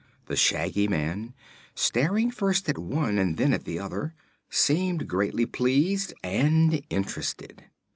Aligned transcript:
The 0.25 0.35
Shaggy 0.35 0.87
Man, 0.87 1.35
staring 1.75 2.31
first 2.31 2.67
at 2.67 2.79
one 2.79 3.19
and 3.19 3.37
then 3.37 3.53
at 3.53 3.65
the 3.65 3.77
other, 3.77 4.15
seemed 4.49 5.07
greatly 5.07 5.45
pleased 5.45 6.11
and 6.23 6.81
interested. 6.89 7.65